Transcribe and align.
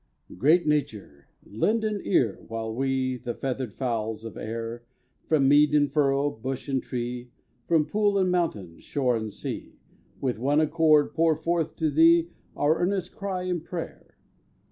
Great 0.35 0.65
Nature, 0.65 1.27
lend 1.45 1.83
an 1.83 2.01
ear 2.03 2.43
while 2.47 2.73
we, 2.73 3.17
The 3.17 3.35
feathered 3.35 3.71
fowls 3.75 4.25
of 4.25 4.35
air, 4.35 4.83
From 5.27 5.47
mead 5.47 5.75
and 5.75 5.91
furrow, 5.91 6.31
bush 6.31 6.67
and 6.67 6.81
tree, 6.81 7.29
From 7.67 7.85
pool 7.85 8.17
and 8.17 8.31
mountain, 8.31 8.79
shore 8.79 9.15
and 9.15 9.31
sea, 9.31 9.77
With 10.19 10.39
one 10.39 10.59
accord 10.59 11.13
pour 11.13 11.35
forth 11.35 11.75
to 11.75 11.91
thee 11.91 12.29
Our 12.57 12.79
earnest 12.79 13.15
cry 13.15 13.43
and 13.43 13.63
prayer. 13.63 14.17